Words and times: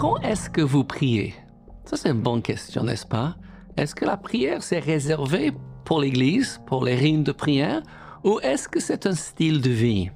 quand 0.00 0.16
est-ce 0.22 0.48
que 0.48 0.62
vous 0.62 0.82
priez? 0.82 1.34
Ça, 1.84 1.94
c'est 1.98 2.08
une 2.08 2.22
bonne 2.22 2.40
question, 2.40 2.82
n'est-ce 2.82 3.04
pas? 3.04 3.36
Est-ce 3.76 3.94
que 3.94 4.06
la 4.06 4.16
prière, 4.16 4.62
c'est 4.62 4.78
réservé 4.78 5.52
pour 5.84 6.00
l'Église, 6.00 6.58
pour 6.66 6.86
les 6.86 6.94
rimes 6.94 7.22
de 7.22 7.32
prière, 7.32 7.82
ou 8.24 8.40
est-ce 8.40 8.66
que 8.66 8.80
c'est 8.80 9.04
un 9.04 9.14
style 9.14 9.60
de 9.60 9.68
vie? 9.68 10.10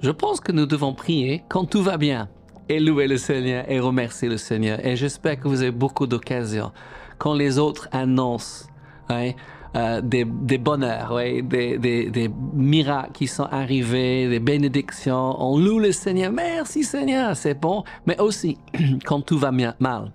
Je 0.00 0.10
pense 0.10 0.40
que 0.40 0.50
nous 0.50 0.66
devons 0.66 0.92
prier 0.92 1.44
quand 1.48 1.66
tout 1.66 1.84
va 1.84 1.98
bien. 1.98 2.28
Et 2.68 2.80
louer 2.80 3.06
le 3.06 3.16
Seigneur 3.16 3.70
et 3.70 3.78
remercier 3.78 4.28
le 4.28 4.38
Seigneur. 4.38 4.84
Et 4.84 4.96
j'espère 4.96 5.38
que 5.38 5.46
vous 5.46 5.62
avez 5.62 5.70
beaucoup 5.70 6.08
d'occasions 6.08 6.72
quand 7.18 7.34
les 7.34 7.60
autres 7.60 7.88
annoncent 7.92 8.66
hein, 9.08 9.30
euh, 9.76 10.00
des, 10.00 10.24
bonheurs, 10.24 11.12
ouais, 11.12 11.42
des, 11.42 11.76
des, 11.76 12.30
miracles 12.54 13.12
qui 13.12 13.26
sont 13.26 13.44
arrivés, 13.44 14.26
des 14.26 14.40
bénédictions. 14.40 15.36
On 15.38 15.58
loue 15.58 15.80
le 15.80 15.92
Seigneur. 15.92 16.32
Merci 16.32 16.82
Seigneur, 16.82 17.36
c'est 17.36 17.60
bon. 17.60 17.84
Mais 18.06 18.18
aussi 18.18 18.56
quand 19.04 19.20
tout 19.20 19.36
va 19.36 19.50
mal. 19.52 20.12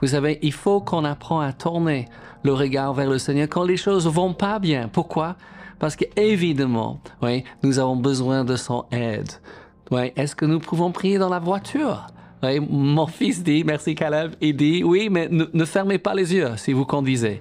Vous 0.00 0.08
savez, 0.08 0.40
il 0.42 0.52
faut 0.52 0.80
qu'on 0.80 1.04
apprend 1.04 1.38
à 1.38 1.52
tourner 1.52 2.08
le 2.42 2.54
regard 2.54 2.92
vers 2.92 3.08
le 3.08 3.18
Seigneur 3.18 3.48
quand 3.48 3.62
les 3.62 3.76
choses 3.76 4.08
vont 4.08 4.34
pas 4.34 4.58
bien. 4.58 4.88
Pourquoi? 4.88 5.36
Parce 5.78 5.94
qu'évidemment, 5.94 6.98
oui, 7.22 7.44
nous 7.62 7.78
avons 7.78 7.96
besoin 7.96 8.44
de 8.44 8.56
son 8.56 8.84
aide. 8.90 9.30
Oui, 9.92 10.12
est-ce 10.16 10.34
que 10.34 10.44
nous 10.44 10.58
pouvons 10.58 10.90
prier 10.90 11.18
dans 11.18 11.28
la 11.28 11.38
voiture? 11.38 12.08
Oui, 12.42 12.58
mon 12.58 13.06
fils 13.06 13.44
dit, 13.44 13.62
merci 13.64 13.94
Caleb, 13.94 14.32
il 14.40 14.56
dit, 14.56 14.82
oui, 14.82 15.08
mais 15.08 15.28
ne 15.30 15.64
fermez 15.64 15.98
pas 15.98 16.14
les 16.14 16.34
yeux 16.34 16.50
si 16.56 16.72
vous 16.72 16.84
conduisez. 16.84 17.40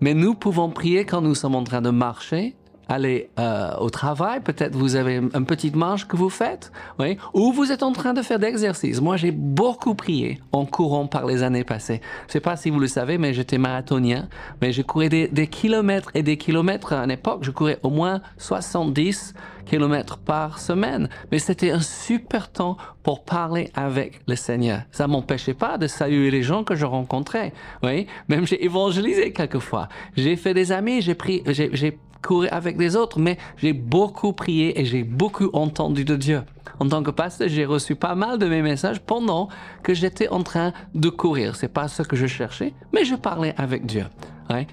Mais 0.00 0.14
nous 0.14 0.34
pouvons 0.34 0.70
prier 0.70 1.04
quand 1.04 1.22
nous 1.22 1.34
sommes 1.34 1.54
en 1.54 1.64
train 1.64 1.80
de 1.80 1.90
marcher, 1.90 2.54
aller 2.88 3.30
euh, 3.38 3.74
au 3.78 3.90
travail, 3.90 4.40
peut-être 4.40 4.74
vous 4.76 4.96
avez 4.96 5.16
une 5.16 5.46
petite 5.46 5.76
marche 5.76 6.06
que 6.06 6.16
vous 6.16 6.30
faites, 6.30 6.70
oui, 6.98 7.18
ou 7.34 7.52
vous 7.52 7.72
êtes 7.72 7.82
en 7.82 7.92
train 7.92 8.14
de 8.14 8.22
faire 8.22 8.38
d'exercice. 8.38 9.00
Moi, 9.00 9.16
j'ai 9.16 9.32
beaucoup 9.32 9.94
prié 9.94 10.40
en 10.52 10.66
courant 10.66 11.06
par 11.06 11.26
les 11.26 11.42
années 11.42 11.64
passées. 11.64 12.00
Je 12.28 12.34
sais 12.34 12.40
pas 12.40 12.56
si 12.56 12.70
vous 12.70 12.78
le 12.78 12.86
savez, 12.86 13.18
mais 13.18 13.34
j'étais 13.34 13.58
marathonien, 13.58 14.28
mais 14.60 14.72
je 14.72 14.82
courais 14.82 15.08
des, 15.08 15.28
des, 15.28 15.46
kilomètres 15.48 16.10
et 16.14 16.22
des 16.22 16.36
kilomètres 16.36 16.92
à 16.92 17.02
une 17.02 17.10
époque. 17.10 17.40
Je 17.42 17.50
courais 17.50 17.78
au 17.82 17.90
moins 17.90 18.20
70 18.38 19.34
kilomètres 19.66 20.18
par 20.18 20.60
semaine, 20.60 21.08
mais 21.30 21.38
c'était 21.38 21.72
un 21.72 21.80
super 21.80 22.50
temps 22.50 22.76
pour 23.02 23.24
parler 23.24 23.70
avec 23.74 24.20
le 24.26 24.36
Seigneur. 24.36 24.82
Ça 24.92 25.08
m'empêchait 25.08 25.54
pas 25.54 25.76
de 25.76 25.86
saluer 25.88 26.30
les 26.30 26.42
gens 26.42 26.64
que 26.64 26.74
je 26.74 26.86
rencontrais, 26.86 27.52
oui. 27.82 28.06
Même 28.28 28.46
j'ai 28.46 28.64
évangélisé 28.64 29.32
quelquefois. 29.32 29.88
J'ai 30.16 30.36
fait 30.36 30.54
des 30.54 30.72
amis, 30.72 31.02
j'ai 31.02 31.14
pris, 31.14 31.42
j'ai 31.46 31.98
courir 32.22 32.52
avec 32.52 32.78
les 32.78 32.96
autres, 32.96 33.18
mais 33.18 33.38
j'ai 33.56 33.72
beaucoup 33.72 34.32
prié 34.32 34.80
et 34.80 34.84
j'ai 34.84 35.04
beaucoup 35.04 35.50
entendu 35.52 36.04
de 36.04 36.16
Dieu. 36.16 36.42
En 36.78 36.88
tant 36.88 37.02
que 37.02 37.10
pasteur, 37.10 37.48
j'ai 37.48 37.64
reçu 37.64 37.94
pas 37.94 38.14
mal 38.14 38.38
de 38.38 38.46
mes 38.46 38.62
messages 38.62 39.00
pendant 39.00 39.48
que 39.82 39.94
j'étais 39.94 40.28
en 40.28 40.42
train 40.42 40.72
de 40.94 41.08
courir. 41.08 41.56
C'est 41.56 41.68
pas 41.68 41.88
ce 41.88 42.02
que 42.02 42.16
je 42.16 42.26
cherchais, 42.26 42.74
mais 42.92 43.04
je 43.04 43.14
parlais 43.14 43.54
avec 43.56 43.86
Dieu. 43.86 44.04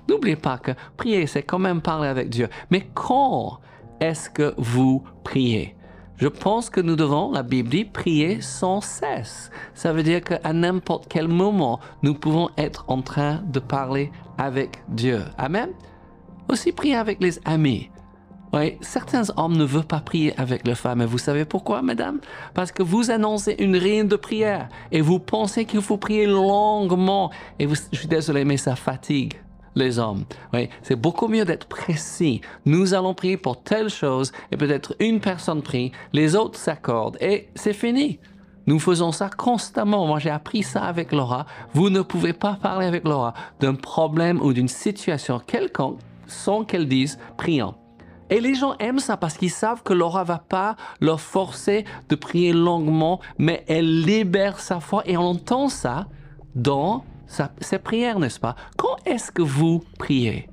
N'oubliez 0.10 0.36
pas 0.36 0.58
que 0.58 0.72
prier, 0.98 1.26
c'est 1.28 1.44
quand 1.44 1.60
même 1.60 1.82
parler 1.82 2.08
avec 2.08 2.30
Dieu. 2.30 2.50
Mais 2.70 2.88
quand 2.94 3.60
est-ce 4.00 4.30
que 4.30 4.54
vous 4.58 5.04
priez? 5.24 5.76
Je 6.18 6.28
pense 6.28 6.70
que 6.70 6.80
nous 6.80 6.96
devons, 6.96 7.32
la 7.32 7.44
Bible 7.44 7.70
dit, 7.70 7.86
prier 7.86 8.40
sans 8.40 8.82
cesse. 8.82 9.50
Ça 9.74 9.92
veut 9.94 10.04
dire 10.04 10.22
qu'à 10.22 10.54
n'importe 10.54 11.08
quel 11.10 11.28
moment, 11.28 11.80
nous 12.04 12.14
pouvons 12.14 12.50
être 12.58 12.86
en 12.88 13.02
train 13.02 13.42
de 13.48 13.60
parler 13.60 14.12
avec 14.38 14.84
Dieu. 14.90 15.24
Amen? 15.38 15.70
Aussi 16.50 16.72
prier 16.72 16.96
avec 16.96 17.22
les 17.22 17.40
amis. 17.46 17.90
Oui, 18.54 18.78
certains 18.82 19.24
hommes 19.36 19.58
ne 19.58 19.64
veulent 19.64 19.84
pas 19.84 20.00
prier 20.00 20.40
avec 20.40 20.68
leurs 20.68 20.78
femmes. 20.78 21.02
Et 21.02 21.08
vous 21.08 21.18
savez 21.18 21.44
pourquoi, 21.44 21.82
mesdames 21.82 22.20
Parce 22.54 22.72
que 22.72 22.84
vous 22.84 23.10
annoncez 23.10 23.56
une 23.58 23.76
réunion 23.76 24.04
de 24.08 24.16
prière 24.16 24.70
et 24.92 25.02
vous 25.02 25.18
pensez 25.18 25.66
qu'il 25.66 25.82
faut 25.82 25.98
prier 25.98 26.28
longuement. 26.28 27.32
Et 27.58 27.68
je 27.68 27.98
suis 27.98 28.08
désolé, 28.08 28.46
mais 28.46 28.58
ça 28.58 28.76
fatigue 28.76 29.34
les 29.76 29.98
hommes. 29.98 30.26
Oui, 30.54 30.70
c'est 30.84 30.96
beaucoup 30.96 31.28
mieux 31.28 31.46
d'être 31.46 31.66
précis. 31.66 32.42
Nous 32.66 32.94
allons 32.94 33.16
prier 33.16 33.38
pour 33.38 33.64
telle 33.64 33.90
chose 33.90 34.32
et 34.52 34.58
peut-être 34.58 34.96
une 35.00 35.20
personne 35.20 35.64
prie, 35.64 35.92
les 36.14 36.36
autres 36.36 36.60
s'accordent 36.60 37.18
et 37.22 37.50
c'est 37.56 37.74
fini. 37.74 38.20
Nous 38.68 38.80
faisons 38.80 39.12
ça 39.12 39.30
constamment. 39.30 40.06
Moi, 40.06 40.20
j'ai 40.20 40.30
appris 40.30 40.62
ça 40.64 40.84
avec 40.84 41.12
Laura. 41.12 41.46
Vous 41.74 41.90
ne 41.90 42.02
pouvez 42.02 42.34
pas 42.34 42.54
parler 42.62 42.86
avec 42.86 43.04
Laura 43.04 43.34
d'un 43.60 43.74
problème 43.74 44.40
ou 44.42 44.54
d'une 44.54 44.70
situation 44.70 45.40
quelconque 45.40 46.00
sans 46.34 46.66
qu'elle 46.66 46.88
dise 46.88 47.18
prions. 47.38 47.76
Et 48.30 48.42
les 48.42 48.56
gens 48.56 48.76
aiment 48.80 49.00
ça 49.00 49.16
parce 49.16 49.38
qu'ils 49.38 49.52
savent 49.52 49.84
que 49.84 49.94
Laura 49.94 50.24
va 50.24 50.40
pas 50.40 50.76
leur 51.02 51.22
forcer 51.22 51.86
de 52.10 52.16
prier 52.16 52.52
longuement, 52.52 53.20
mais 53.38 53.64
elle 53.68 54.02
libère 54.02 54.60
sa 54.60 54.80
foi 54.80 55.04
et 55.06 55.18
on 55.18 55.22
entend 55.22 55.70
ça 55.70 56.08
dans 56.56 57.06
ses 57.60 57.80
prières, 57.80 58.20
n'est-ce 58.20 58.40
pas? 58.40 58.56
Quand 58.78 58.96
est-ce 59.06 59.32
que 59.32 59.42
vous 59.42 59.84
priez? 60.00 60.50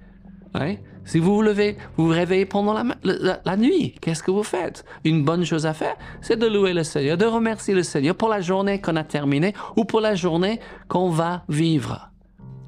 Si 1.05 1.19
vous 1.19 1.35
vous 1.35 1.43
levez, 1.43 1.77
vous 1.97 2.07
vous 2.07 2.13
réveillez 2.13 2.45
pendant 2.45 2.75
la 2.75 3.57
nuit, 3.57 3.95
qu'est-ce 4.01 4.23
que 4.23 4.31
vous 4.31 4.43
faites? 4.43 4.85
Une 5.05 5.25
bonne 5.25 5.45
chose 5.45 5.65
à 5.65 5.73
faire, 5.73 5.97
c'est 6.21 6.39
de 6.39 6.47
louer 6.47 6.75
le 6.75 6.85
Seigneur, 6.85 7.17
de 7.17 7.25
remercier 7.25 7.75
le 7.75 7.83
Seigneur 7.83 8.15
pour 8.15 8.29
la 8.29 8.41
journée 8.41 8.81
qu'on 8.81 8.97
a 8.97 9.05
terminée 9.05 9.55
ou 9.77 9.85
pour 9.85 10.01
la 10.01 10.15
journée 10.15 10.61
qu'on 10.89 11.09
va 11.09 11.45
vivre. 11.49 12.11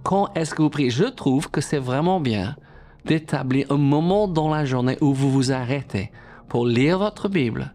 Quand 0.04 0.32
est-ce 0.34 0.54
que 0.54 0.62
vous 0.62 0.70
priez? 0.70 0.90
Je 0.90 1.04
trouve 1.04 1.50
que 1.50 1.60
c'est 1.60 1.78
vraiment 1.78 2.20
bien 2.20 2.56
d'établir 3.04 3.70
un 3.70 3.76
moment 3.76 4.28
dans 4.28 4.48
la 4.48 4.64
journée 4.64 4.98
où 5.00 5.12
vous 5.12 5.30
vous 5.30 5.52
arrêtez 5.52 6.10
pour 6.48 6.66
lire 6.66 6.98
votre 6.98 7.28
Bible 7.28 7.74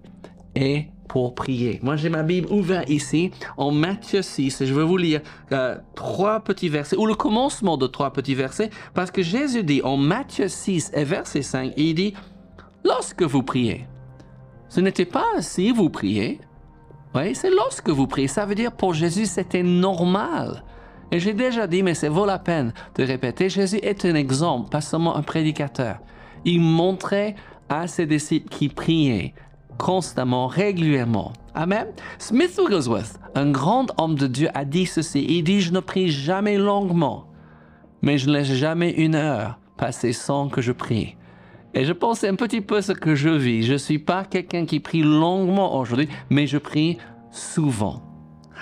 et 0.55 0.87
pour 1.07 1.35
prier. 1.35 1.79
Moi, 1.81 1.95
j'ai 1.95 2.09
ma 2.09 2.23
Bible 2.23 2.47
ouverte 2.51 2.89
ici 2.89 3.31
en 3.55 3.71
Matthieu 3.71 4.21
6 4.21 4.61
et 4.61 4.65
je 4.65 4.73
vais 4.73 4.83
vous 4.83 4.97
lire 4.97 5.21
euh, 5.51 5.77
trois 5.95 6.41
petits 6.41 6.69
versets 6.69 6.97
ou 6.97 7.05
le 7.05 7.15
commencement 7.15 7.77
de 7.77 7.87
trois 7.87 8.11
petits 8.11 8.35
versets 8.35 8.69
parce 8.93 9.09
que 9.09 9.21
Jésus 9.21 9.63
dit 9.63 9.81
en 9.83 9.97
Matthieu 9.97 10.47
6 10.47 10.91
et 10.93 11.03
verset 11.03 11.41
5, 11.41 11.73
il 11.77 11.95
dit, 11.95 12.13
lorsque 12.83 13.23
vous 13.23 13.43
priez, 13.43 13.87
ce 14.69 14.81
n'était 14.81 15.05
pas 15.05 15.41
si 15.41 15.71
vous 15.71 15.89
priez, 15.89 16.39
oui, 17.15 17.33
c'est 17.33 17.49
lorsque 17.49 17.89
vous 17.89 18.05
priez. 18.05 18.27
Ça 18.27 18.45
veut 18.45 18.55
dire 18.55 18.71
pour 18.71 18.93
Jésus, 18.93 19.25
c'était 19.25 19.63
normal 19.63 20.63
et 21.11 21.19
j'ai 21.19 21.33
déjà 21.33 21.67
dit, 21.67 21.83
mais 21.83 21.93
ça 21.93 22.09
vaut 22.09 22.25
la 22.25 22.39
peine 22.39 22.73
de 22.95 23.03
répéter, 23.03 23.49
Jésus 23.49 23.79
est 23.81 24.05
un 24.05 24.15
exemple, 24.15 24.69
pas 24.69 24.81
seulement 24.81 25.15
un 25.15 25.21
prédicateur. 25.21 25.99
Il 26.43 26.61
montrait 26.61 27.35
à 27.69 27.87
ses 27.87 28.05
disciples 28.05 28.49
qui 28.49 28.69
priaient 28.69 29.33
constamment, 29.77 30.47
régulièrement. 30.47 31.33
Amen. 31.53 31.87
Smith 32.17 32.57
Wigglesworth, 32.57 33.19
un 33.35 33.51
grand 33.51 33.87
homme 33.99 34.15
de 34.15 34.27
Dieu, 34.27 34.49
a 34.53 34.65
dit 34.65 34.85
ceci. 34.85 35.25
Il 35.27 35.43
dit, 35.43 35.61
je 35.61 35.71
ne 35.71 35.79
prie 35.79 36.09
jamais 36.09 36.57
longuement, 36.57 37.27
mais 38.01 38.17
je 38.17 38.27
ne 38.27 38.33
laisse 38.33 38.51
jamais 38.53 38.91
une 38.91 39.15
heure 39.15 39.59
passer 39.77 40.13
sans 40.13 40.49
que 40.49 40.61
je 40.61 40.71
prie. 40.71 41.15
Et 41.73 41.85
je 41.85 41.93
pense 41.93 42.23
un 42.23 42.35
petit 42.35 42.61
peu 42.61 42.81
ce 42.81 42.91
que 42.91 43.15
je 43.15 43.29
vis. 43.29 43.63
Je 43.63 43.73
ne 43.73 43.77
suis 43.77 43.99
pas 43.99 44.23
quelqu'un 44.23 44.65
qui 44.65 44.79
prie 44.79 45.03
longuement 45.03 45.77
aujourd'hui, 45.79 46.09
mais 46.29 46.47
je 46.47 46.57
prie 46.57 46.97
souvent. 47.31 48.01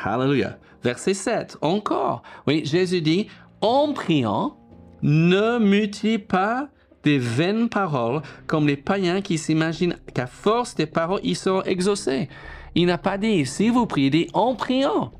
Hallelujah. 0.03 0.57
Verset 0.85 1.15
7, 1.15 1.57
encore. 1.61 2.21
Oui, 2.45 2.61
Jésus 2.63 3.01
dit, 3.01 3.25
en 3.61 3.91
priant, 3.91 4.55
ne 5.01 5.57
multiplie 5.57 6.19
pas 6.19 6.69
des 7.03 7.17
vaines 7.17 7.69
paroles 7.69 8.21
comme 8.45 8.67
les 8.67 8.77
païens 8.77 9.21
qui 9.21 9.39
s'imaginent 9.39 9.97
qu'à 10.13 10.27
force 10.27 10.75
des 10.75 10.85
paroles, 10.85 11.21
ils 11.23 11.35
seront 11.35 11.63
exaucés. 11.63 12.29
Il 12.75 12.85
n'a 12.85 12.99
pas 12.99 13.17
dit, 13.17 13.47
si 13.47 13.69
vous 13.69 13.87
priez, 13.87 14.11
dit 14.11 14.27
en 14.33 14.53
priant. 14.53 15.11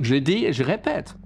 Je 0.00 0.14
dis 0.14 0.44
et 0.44 0.52
je 0.52 0.62
répète, 0.62 1.16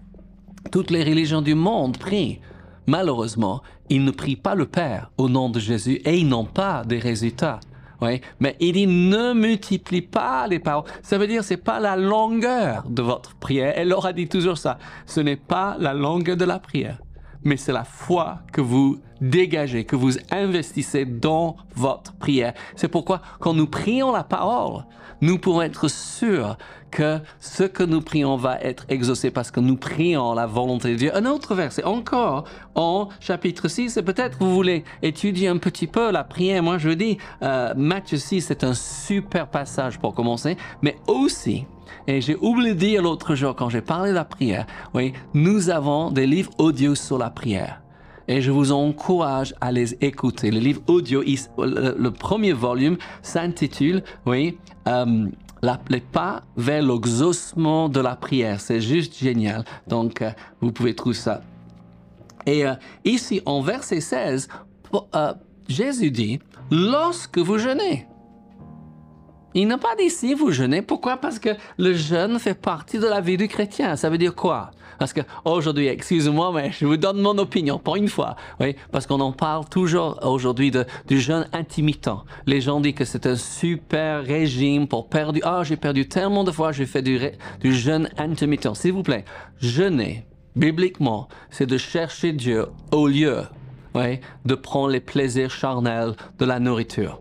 toutes 0.72 0.90
les 0.90 1.04
religions 1.04 1.42
du 1.42 1.54
monde 1.54 1.98
prient. 1.98 2.40
Malheureusement, 2.86 3.60
ils 3.90 4.02
ne 4.02 4.12
prient 4.12 4.36
pas 4.36 4.54
le 4.54 4.64
Père 4.64 5.10
au 5.18 5.28
nom 5.28 5.50
de 5.50 5.60
Jésus 5.60 6.00
et 6.06 6.16
ils 6.16 6.26
n'ont 6.26 6.46
pas 6.46 6.84
de 6.84 6.96
résultats. 6.96 7.60
Oui, 8.00 8.20
mais 8.40 8.56
il 8.60 8.72
dit 8.72 8.86
ne 8.86 9.32
multiplie 9.32 10.02
pas 10.02 10.46
les 10.46 10.58
paroles. 10.58 10.84
Ça 11.02 11.18
veut 11.18 11.26
dire 11.26 11.44
c'est 11.44 11.56
pas 11.56 11.80
la 11.80 11.96
longueur 11.96 12.84
de 12.88 13.02
votre 13.02 13.34
prière. 13.36 13.72
Elle 13.76 13.92
aura 13.92 14.12
dit 14.12 14.28
toujours 14.28 14.58
ça. 14.58 14.78
Ce 15.06 15.20
n'est 15.20 15.36
pas 15.36 15.76
la 15.78 15.94
longueur 15.94 16.36
de 16.36 16.44
la 16.44 16.58
prière, 16.58 16.98
mais 17.44 17.56
c'est 17.56 17.72
la 17.72 17.84
foi 17.84 18.40
que 18.52 18.60
vous 18.60 18.98
dégagez, 19.20 19.84
que 19.84 19.96
vous 19.96 20.18
investissez 20.30 21.04
dans 21.04 21.56
votre 21.74 22.14
prière. 22.14 22.54
C'est 22.76 22.88
pourquoi 22.88 23.20
quand 23.40 23.54
nous 23.54 23.66
prions 23.66 24.12
la 24.12 24.24
parole, 24.24 24.84
nous 25.20 25.38
pourrons 25.38 25.62
être 25.62 25.88
sûrs 25.88 26.56
que 26.90 27.18
ce 27.40 27.64
que 27.64 27.82
nous 27.82 28.00
prions 28.00 28.36
va 28.36 28.60
être 28.60 28.84
exaucé 28.88 29.30
parce 29.30 29.50
que 29.50 29.58
nous 29.58 29.76
prions 29.76 30.32
la 30.32 30.46
volonté 30.46 30.92
de 30.92 30.96
Dieu. 30.96 31.16
Un 31.16 31.26
autre 31.26 31.54
verset, 31.54 31.82
encore 31.84 32.44
en 32.74 33.08
chapitre 33.20 33.68
6, 33.68 33.96
et 33.96 34.02
peut-être 34.02 34.38
vous 34.38 34.54
voulez 34.54 34.84
étudier 35.02 35.48
un 35.48 35.56
petit 35.56 35.86
peu 35.86 36.12
la 36.12 36.24
prière. 36.24 36.62
Moi, 36.62 36.78
je 36.78 36.90
dis, 36.90 37.18
euh, 37.42 37.74
Matthieu 37.76 38.18
6, 38.18 38.42
c'est 38.42 38.64
un 38.64 38.74
super 38.74 39.48
passage 39.48 39.98
pour 39.98 40.14
commencer, 40.14 40.56
mais 40.82 40.96
aussi, 41.08 41.66
et 42.06 42.20
j'ai 42.20 42.36
oublié 42.36 42.74
de 42.74 42.78
dire 42.78 43.02
l'autre 43.02 43.34
jour 43.34 43.56
quand 43.56 43.70
j'ai 43.70 43.80
parlé 43.80 44.10
de 44.10 44.14
la 44.14 44.24
prière, 44.24 44.66
oui, 44.94 45.14
nous 45.32 45.70
avons 45.70 46.10
des 46.10 46.26
livres 46.26 46.52
audio 46.58 46.94
sur 46.94 47.18
la 47.18 47.30
prière 47.30 47.83
et 48.28 48.40
je 48.40 48.50
vous 48.50 48.72
encourage 48.72 49.54
à 49.60 49.72
les 49.72 49.94
écouter. 50.00 50.50
Le 50.50 50.60
livre 50.60 50.82
audio, 50.86 51.22
le, 51.58 52.08
premier 52.10 52.52
volume 52.52 52.96
s'intitule, 53.22 54.02
oui, 54.26 54.58
euh, 54.88 55.26
les 55.88 56.00
pas 56.00 56.42
vers 56.56 56.82
l'exaucement 56.82 57.88
de 57.88 58.00
la 58.00 58.16
prière. 58.16 58.60
C'est 58.60 58.80
juste 58.80 59.16
génial. 59.16 59.64
Donc, 59.86 60.22
euh, 60.22 60.30
vous 60.60 60.72
pouvez 60.72 60.94
trouver 60.94 61.14
ça. 61.14 61.40
Et 62.46 62.66
euh, 62.66 62.74
ici, 63.04 63.40
en 63.46 63.62
verset 63.62 64.00
16, 64.00 64.48
euh, 65.14 65.32
Jésus 65.68 66.10
dit, 66.10 66.40
lorsque 66.70 67.38
vous 67.38 67.58
jeûnez, 67.58 68.06
il 69.54 69.68
n'a 69.68 69.78
pas 69.78 69.94
dit 69.96 70.10
si 70.10 70.34
vous 70.34 70.50
jeûnez. 70.50 70.82
Pourquoi? 70.82 71.16
Parce 71.16 71.38
que 71.38 71.50
le 71.78 71.94
jeûne 71.94 72.38
fait 72.38 72.54
partie 72.54 72.98
de 72.98 73.06
la 73.06 73.20
vie 73.20 73.36
du 73.36 73.48
chrétien. 73.48 73.96
Ça 73.96 74.10
veut 74.10 74.18
dire 74.18 74.34
quoi? 74.34 74.70
Parce 74.98 75.12
que 75.12 75.20
aujourd'hui, 75.44 75.88
excusez-moi, 75.88 76.52
mais 76.54 76.70
je 76.72 76.86
vous 76.86 76.96
donne 76.96 77.20
mon 77.20 77.36
opinion 77.38 77.78
pour 77.78 77.96
une 77.96 78.08
fois. 78.08 78.36
Oui, 78.60 78.76
parce 78.92 79.06
qu'on 79.06 79.20
en 79.20 79.32
parle 79.32 79.68
toujours 79.68 80.18
aujourd'hui 80.22 80.72
du 81.06 81.20
jeûne 81.20 81.46
intermittent. 81.52 82.10
Les 82.46 82.60
gens 82.60 82.80
disent 82.80 82.94
que 82.94 83.04
c'est 83.04 83.26
un 83.26 83.36
super 83.36 84.24
régime 84.24 84.86
pour 84.86 85.08
perdre. 85.08 85.38
Ah, 85.42 85.62
j'ai 85.64 85.76
perdu 85.76 86.08
tellement 86.08 86.44
de 86.44 86.52
fois, 86.52 86.72
j'ai 86.72 86.86
fait 86.86 87.02
du, 87.02 87.18
du 87.60 87.74
jeûne 87.74 88.08
intermittent. 88.18 88.74
S'il 88.74 88.92
vous 88.92 89.02
plaît, 89.02 89.24
jeûner, 89.60 90.24
bibliquement, 90.56 91.28
c'est 91.50 91.66
de 91.66 91.78
chercher 91.78 92.32
Dieu 92.32 92.66
au 92.92 93.08
lieu 93.08 93.42
oui, 93.94 94.20
de 94.44 94.54
prendre 94.54 94.88
les 94.88 95.00
plaisirs 95.00 95.50
charnels 95.50 96.14
de 96.38 96.44
la 96.44 96.58
nourriture. 96.58 97.20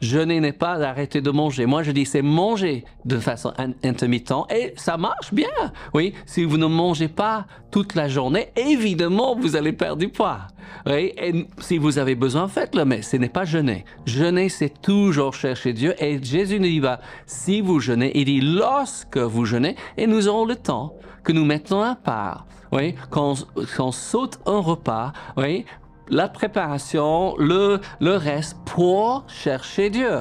Jeûner 0.00 0.40
n'est 0.40 0.52
pas 0.52 0.78
d'arrêter 0.78 1.20
de 1.20 1.30
manger. 1.30 1.66
Moi, 1.66 1.82
je 1.82 1.90
dis 1.90 2.06
c'est 2.06 2.22
manger 2.22 2.84
de 3.04 3.18
façon 3.18 3.52
intermittente 3.82 4.50
et 4.52 4.72
ça 4.76 4.96
marche 4.96 5.34
bien. 5.34 5.48
Oui, 5.92 6.14
si 6.24 6.44
vous 6.44 6.56
ne 6.56 6.66
mangez 6.66 7.08
pas 7.08 7.46
toute 7.70 7.94
la 7.94 8.08
journée, 8.08 8.48
évidemment, 8.56 9.34
vous 9.34 9.56
allez 9.56 9.72
perdre 9.72 9.98
du 9.98 10.08
poids. 10.08 10.38
Oui, 10.86 11.12
et 11.16 11.46
si 11.58 11.78
vous 11.78 11.98
avez 11.98 12.14
besoin, 12.14 12.46
faites-le, 12.46 12.84
mais 12.84 13.02
ce 13.02 13.16
n'est 13.16 13.28
pas 13.28 13.44
jeûner. 13.44 13.84
Jeûner, 14.06 14.48
c'est 14.48 14.80
toujours 14.80 15.34
chercher 15.34 15.72
Dieu. 15.72 15.94
Et 16.02 16.22
Jésus 16.22 16.60
nous 16.60 16.66
dit, 16.66 16.80
bah, 16.80 17.00
si 17.26 17.60
vous 17.60 17.80
jeûnez, 17.80 18.12
il 18.14 18.26
dit 18.26 18.40
lorsque 18.40 19.18
vous 19.18 19.44
jeûnez, 19.44 19.74
et 19.96 20.06
nous 20.06 20.28
aurons 20.28 20.44
le 20.44 20.56
temps 20.56 20.94
que 21.24 21.32
nous 21.32 21.44
mettons 21.44 21.82
à 21.82 21.96
part. 21.96 22.46
Oui, 22.70 22.94
quand, 23.10 23.46
quand 23.76 23.92
saute 23.92 24.38
un 24.46 24.60
repas, 24.60 25.12
oui, 25.36 25.64
la 26.10 26.28
préparation, 26.28 27.36
le, 27.38 27.80
le 28.00 28.16
reste 28.16 28.56
pour 28.64 29.24
chercher 29.28 29.90
Dieu. 29.90 30.20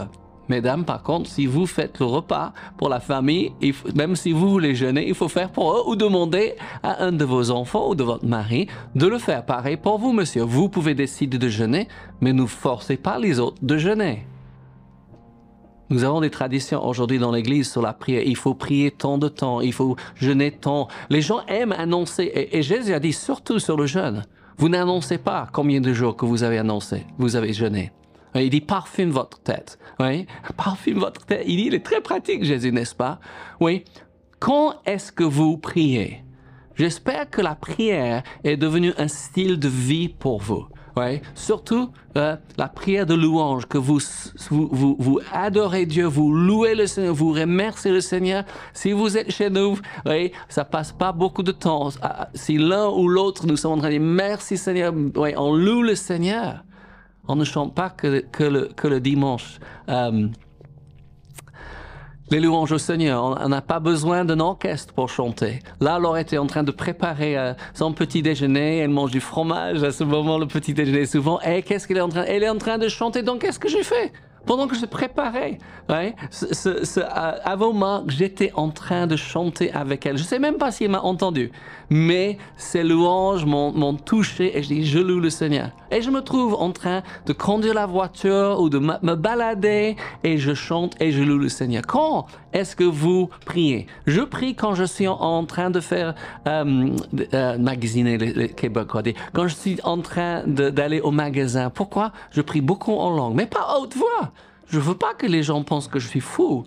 Mesdames, 0.50 0.86
par 0.86 1.04
contre, 1.04 1.30
si 1.30 1.46
vous 1.46 1.66
faites 1.66 2.00
le 2.00 2.06
repas 2.06 2.54
pour 2.78 2.88
la 2.88 3.02
famille, 3.02 3.52
même 3.96 4.16
si 4.16 4.32
vous 4.32 4.50
voulez 4.50 4.76
jeûner, 4.76 5.06
il 5.06 5.14
faut 5.14 5.28
faire 5.28 5.52
pour 5.52 5.74
eux 5.74 5.84
ou 5.88 5.96
demander 5.98 6.56
à 6.84 7.04
un 7.04 7.12
de 7.12 7.26
vos 7.26 7.52
enfants 7.52 7.90
ou 7.90 7.96
de 7.96 8.04
votre 8.04 8.26
mari 8.26 8.68
de 8.96 9.08
le 9.08 9.18
faire. 9.18 9.46
Pareil 9.46 9.76
pour 9.76 9.98
vous, 9.98 10.14
monsieur. 10.14 10.44
Vous 10.44 10.70
pouvez 10.70 10.96
décider 10.96 11.38
de 11.38 11.50
jeûner, 11.50 11.90
mais 12.22 12.32
ne 12.32 12.46
forcez 12.46 12.96
pas 12.96 13.20
les 13.20 13.40
autres 13.40 13.58
de 13.62 13.78
jeûner. 13.78 14.26
Nous 15.90 16.04
avons 16.04 16.22
des 16.22 16.30
traditions 16.30 16.86
aujourd'hui 16.86 17.20
dans 17.20 17.32
l'Église 17.32 17.70
sur 17.70 17.82
la 17.82 17.94
prière. 17.94 18.24
Il 18.26 18.36
faut 18.36 18.54
prier 18.54 18.92
tant 18.92 19.18
de 19.18 19.28
temps, 19.30 19.62
il 19.62 19.74
faut 19.74 19.96
jeûner 20.16 20.52
tant. 20.52 20.88
Les 21.10 21.22
gens 21.22 21.42
aiment 21.48 21.74
annoncer, 21.74 22.24
et, 22.24 22.58
et 22.58 22.62
Jésus 22.62 22.94
a 22.94 23.00
dit 23.00 23.14
surtout 23.14 23.60
sur 23.60 23.78
le 23.78 23.86
jeûne. 23.86 24.26
Vous 24.58 24.70
n'annoncez 24.70 25.20
pas 25.20 25.48
combien 25.54 25.82
de 25.82 25.94
jours 25.94 26.18
que 26.18 26.26
vous 26.26 26.42
avez 26.42 26.58
annoncé, 26.58 27.06
vous 27.20 27.36
avez 27.36 27.54
jeûné. 27.54 27.92
Il 28.34 28.50
dit 28.50 28.62
parfume 28.62 29.12
votre 29.12 29.40
tête. 29.40 29.78
Oui, 30.00 30.26
parfume 30.56 30.98
votre 30.98 31.26
tête. 31.26 31.44
Il 31.48 31.58
dit, 31.58 31.66
il 31.68 31.76
est 31.76 31.86
très 31.86 32.02
pratique, 32.02 32.44
Jésus, 32.44 32.72
n'est-ce 32.72 32.96
pas? 32.96 33.20
Oui. 33.60 33.84
Quand 34.40 34.76
est-ce 34.86 35.12
que 35.12 35.24
vous 35.24 35.58
priez? 35.58 36.24
J'espère 36.76 37.30
que 37.30 37.42
la 37.42 37.56
prière 37.56 38.24
est 38.44 38.58
devenue 38.58 38.94
un 38.98 39.08
style 39.08 39.58
de 39.60 39.68
vie 39.68 40.10
pour 40.10 40.40
vous. 40.40 40.68
Ouais. 40.98 41.22
Surtout 41.36 41.92
euh, 42.18 42.36
la 42.58 42.68
prière 42.68 43.06
de 43.06 43.14
louange, 43.14 43.68
que 43.68 43.78
vous, 43.78 44.00
vous, 44.50 44.70
vous, 44.72 44.96
vous, 44.98 45.20
adorez 45.32 45.86
Dieu, 45.86 46.06
vous 46.06 46.34
louez 46.34 46.74
le 46.74 46.88
Seigneur, 46.88 47.14
vous 47.14 47.32
remerciez 47.32 47.92
le 47.92 48.02
Seigneur. 48.02 48.44
Si 48.74 48.92
vous 48.92 49.16
êtes 49.16 49.32
chez 49.32 49.50
nous, 49.52 49.78
ouais, 50.06 50.32
ça 50.50 50.66
passe 50.66 50.92
pas 50.92 51.12
beaucoup 51.12 51.44
de 51.44 51.52
temps. 51.52 51.90
Ah, 52.02 52.16
ah, 52.22 52.30
si 52.34 52.58
l'un 52.58 52.90
ou 52.90 53.08
l'autre 53.08 53.46
nous 53.46 53.58
sommes 53.58 53.74
en 53.74 53.78
train 53.78 53.90
de 53.90 53.94
dire 53.94 54.02
merci 54.02 54.58
Seigneur, 54.58 54.94
ouais, 55.16 55.36
on 55.38 55.54
loue 55.54 55.84
le 55.84 55.94
Seigneur. 55.96 56.64
On 57.28 57.36
ne 57.36 57.44
chante 57.44 57.76
pas 57.76 57.90
que, 57.90 58.22
que, 58.32 58.44
le, 58.44 58.70
que 58.76 58.88
le 58.88 59.00
dimanche. 59.00 59.60
Euh, 59.90 60.28
les 62.30 62.40
louanges 62.40 62.72
au 62.72 62.78
Seigneur. 62.78 63.38
On 63.42 63.50
n'a 63.50 63.62
pas 63.62 63.80
besoin 63.80 64.26
d'un 64.26 64.40
orchestre 64.40 64.94
pour 64.94 65.10
chanter. 65.10 65.60
Là, 65.80 66.00
Laure 66.00 66.18
était 66.18 66.38
en 66.38 66.48
train 66.48 66.64
de 66.64 66.72
préparer 66.72 67.38
euh, 67.38 67.54
son 67.74 67.94
petit 67.94 68.22
déjeuner. 68.22 68.80
Elle 68.80 68.90
mange 68.90 69.12
du 69.12 69.22
fromage 69.22 69.84
à 69.84 69.92
ce 69.92 70.04
moment, 70.04 70.38
le 70.38 70.48
petit 70.48 70.74
déjeuner 70.74 71.06
souvent. 71.06 71.40
Et 71.42 71.62
qu'est-ce 71.62 71.88
qu'elle 71.88 71.98
est 71.98 72.02
en 72.02 72.10
train 72.10 72.24
Elle 72.28 72.44
est 72.44 72.50
en 72.50 72.58
train 72.58 72.78
de 72.78 72.88
chanter. 72.88 73.24
Donc, 73.24 73.42
qu'est-ce 73.42 73.60
que 73.60 73.70
j'ai 73.70 73.84
fait? 73.84 74.12
Pendant 74.48 74.68
que 74.68 74.76
je 74.76 74.86
préparais, 74.86 75.60
ouais, 75.90 76.16
ce, 76.32 76.84
ce, 76.84 77.00
avant 77.44 77.74
moi, 77.74 78.04
j'étais 78.08 78.52
en 78.56 78.70
train 78.70 79.06
de 79.06 79.16
chanter 79.16 79.72
avec 79.74 80.06
elle. 80.06 80.18
Je 80.18 80.24
sais 80.24 80.40
même 80.40 80.56
pas 80.56 80.72
si 80.72 80.86
elle 80.86 80.92
m'a 80.92 81.02
entendu, 81.02 81.52
mais 81.90 82.38
ces 82.56 82.84
louanges 82.84 83.46
m'ont 83.46 83.94
touché 83.94 84.58
et 84.58 84.64
je 84.64 84.68
dis, 84.70 84.86
je 84.86 85.00
loue 85.00 85.20
le 85.20 85.30
Seigneur. 85.30 85.70
Et 85.92 86.02
je 86.02 86.10
me 86.10 86.22
trouve 86.22 86.56
en 86.56 86.72
train 86.72 87.04
de 87.26 87.34
conduire 87.34 87.74
la 87.74 87.86
voiture 87.86 88.60
ou 88.60 88.70
de 88.70 88.80
me 88.80 89.16
balader 89.16 89.96
et 90.24 90.38
je 90.38 90.54
chante 90.54 90.96
et 91.02 91.12
je 91.12 91.22
loue 91.22 91.38
le 91.38 91.50
Seigneur. 91.50 91.84
Quand 91.86 92.26
est-ce 92.58 92.76
que 92.76 92.84
vous 92.84 93.30
priez? 93.46 93.86
Je 94.08 94.22
prie 94.22 94.56
quand 94.56 94.74
je 94.74 94.84
suis 94.84 95.08
en, 95.08 95.46
train 95.46 95.70
de 95.70 95.80
faire 95.80 96.16
euh, 96.48 96.90
euh, 97.34 97.58
magasiner 97.58 98.18
les, 98.18 98.50
Québécois. 98.50 99.04
Quand 99.34 99.48
je 99.48 99.56
suis 99.56 99.80
en 99.84 100.00
train 100.02 100.44
d'aller 100.46 101.00
au 101.00 101.12
magasin. 101.12 101.70
Pourquoi? 101.70 102.12
Je 102.32 102.42
prie 102.42 102.62
beaucoup 102.62 102.94
en 102.94 103.16
langue, 103.16 103.36
mais 103.36 103.46
pas 103.46 103.78
haute 103.80 103.96
voix. 103.96 104.32
Je 104.70 104.80
veux 104.80 104.96
pas 104.96 105.14
que 105.14 105.28
les 105.28 105.44
gens 105.44 105.64
pensent 105.64 105.88
que 105.88 106.00
je 106.00 106.08
suis 106.08 106.20
fou, 106.20 106.66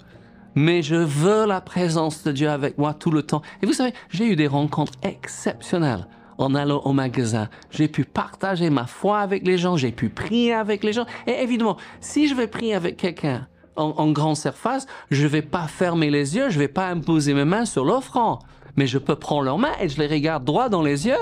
mais 0.55 0.83
je 0.83 0.95
veux 0.95 1.45
la 1.45 1.61
présence 1.61 2.23
de 2.23 2.33
Dieu 2.33 2.49
avec 2.49 2.79
moi 2.79 2.95
tout 2.95 3.11
le 3.11 3.23
temps. 3.23 3.43
Et 3.63 3.67
vous 3.67 3.73
savez, 3.73 3.93
j'ai 4.11 4.27
eu 4.27 4.37
des 4.37 4.47
rencontres 4.47 4.93
exceptionnelles 5.03 6.07
en 6.39 6.55
allant 6.55 6.81
au 6.85 6.93
magasin. 6.93 7.49
J'ai 7.71 7.89
pu 7.89 8.05
partager 8.05 8.71
ma 8.71 8.87
foi 8.87 9.19
avec 9.19 9.47
les 9.47 9.59
gens, 9.59 9.77
j'ai 9.77 9.93
pu 9.93 10.09
prier 10.09 10.55
avec 10.55 10.85
les 10.85 10.93
gens. 10.93 11.05
Et 11.27 11.43
évidemment, 11.43 11.77
si 12.01 12.29
je 12.29 12.35
vais 12.35 12.47
prier 12.47 12.75
avec 12.75 12.97
quelqu'un 12.97 13.47
en, 13.81 14.11
grande 14.13 14.37
surface, 14.37 14.87
je 15.11 15.27
vais 15.27 15.43
pas 15.43 15.67
fermer 15.67 16.11
les 16.11 16.37
yeux, 16.37 16.51
je 16.51 16.59
vais 16.59 16.69
pas 16.69 16.89
imposer 16.89 17.35
mes 17.35 17.45
mains 17.45 17.65
sur 17.65 17.85
l'offrant 17.85 18.41
mais 18.77 18.87
je 18.87 18.99
peux 18.99 19.17
prendre 19.17 19.43
leurs 19.43 19.59
mains 19.59 19.73
et 19.81 19.89
je 19.89 19.99
les 19.99 20.07
regarde 20.07 20.45
droit 20.45 20.69
dans 20.69 20.83
les 20.83 21.07
yeux, 21.07 21.19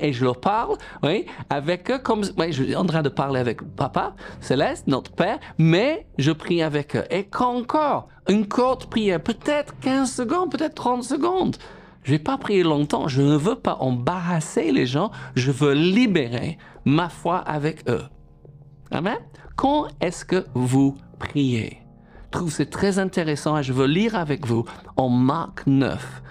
et 0.00 0.12
je 0.12 0.24
leur 0.24 0.40
parle, 0.40 0.76
oui, 1.02 1.26
avec 1.50 1.90
eux 1.90 1.98
comme, 1.98 2.22
je 2.22 2.50
suis 2.50 2.76
en 2.76 2.84
train 2.84 3.02
de 3.02 3.08
parler 3.08 3.40
avec 3.40 3.62
Papa 3.76 4.14
Céleste, 4.40 4.86
notre 4.86 5.10
Père, 5.12 5.38
mais 5.58 6.06
je 6.18 6.32
prie 6.32 6.62
avec 6.62 6.96
eux. 6.96 7.04
Et 7.10 7.24
qu'encore, 7.24 8.08
une 8.28 8.46
courte 8.46 8.86
prière, 8.86 9.22
peut-être 9.22 9.74
15 9.80 10.12
secondes, 10.12 10.50
peut-être 10.50 10.74
30 10.74 11.02
secondes. 11.02 11.56
Je 12.04 12.12
vais 12.12 12.18
pas 12.18 12.36
prier 12.36 12.62
longtemps, 12.62 13.08
je 13.08 13.22
ne 13.22 13.36
veux 13.36 13.56
pas 13.56 13.76
embarrasser 13.80 14.72
les 14.72 14.86
gens, 14.86 15.10
je 15.36 15.52
veux 15.52 15.72
libérer 15.72 16.58
ma 16.84 17.08
foi 17.08 17.38
avec 17.38 17.88
eux. 17.88 18.04
Amen. 18.90 19.18
Quand 19.56 19.86
est-ce 20.00 20.24
que 20.24 20.44
vous 20.54 20.96
priez? 21.18 21.81
Je 22.32 22.38
trouve 22.38 22.50
c'est 22.50 22.70
très 22.70 22.98
intéressant 22.98 23.58
et 23.58 23.62
je 23.62 23.74
veux 23.74 23.86
lire 23.86 24.16
avec 24.16 24.46
vous 24.46 24.64
en 24.96 25.10
Marc 25.10 25.66
9, 25.66 26.22